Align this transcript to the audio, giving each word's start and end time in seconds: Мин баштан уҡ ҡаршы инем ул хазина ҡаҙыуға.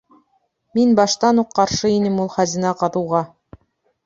Мин 0.79 0.95
баштан 0.99 1.41
уҡ 1.43 1.51
ҡаршы 1.59 1.93
инем 1.99 2.17
ул 2.25 2.33
хазина 2.37 2.73
ҡаҙыуға. 2.81 3.23